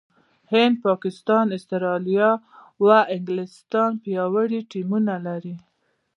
[0.51, 2.29] هند، پاکستان، استراليا
[2.79, 5.55] او انګلستان پياوړي ټيمونه لري.